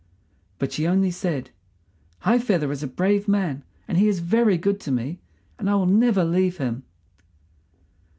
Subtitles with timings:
[0.57, 1.51] But she only said,
[2.21, 5.19] "High feather is a brave man, and he is very good to me,
[5.59, 6.81] and I will never leave him."